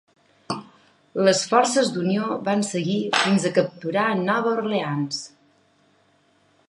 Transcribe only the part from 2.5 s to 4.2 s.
seguir fins a capturar